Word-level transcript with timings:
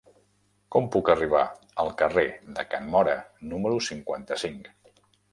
Com 0.75 0.85
puc 0.93 1.09
arribar 1.13 1.41
al 1.83 1.91
carrer 1.99 2.23
de 2.59 2.65
Can 2.71 2.87
Móra 2.93 3.13
número 3.51 3.83
cinquanta-cinc? 3.89 4.71